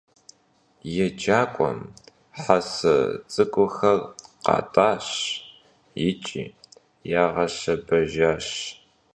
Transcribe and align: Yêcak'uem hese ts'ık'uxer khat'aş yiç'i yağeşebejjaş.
Yêcak'uem 0.93 1.79
hese 2.41 2.95
ts'ık'uxer 3.29 3.99
khat'aş 4.45 5.09
yiç'i 5.99 6.43
yağeşebejjaş. 7.11 8.47